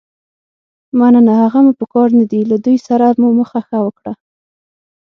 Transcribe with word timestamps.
مننه، 0.99 1.33
هغه 1.43 1.59
مو 1.65 1.71
په 1.79 1.85
کار 1.93 2.09
نه 2.19 2.25
دي، 2.31 2.41
له 2.51 2.57
دوی 2.65 2.77
سره 2.87 3.05
مو 3.21 3.29
مخه 3.39 3.59
ښه 3.67 3.77
وکړه. 3.85 4.13